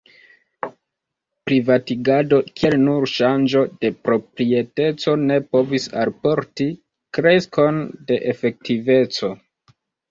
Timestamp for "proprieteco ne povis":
4.09-5.89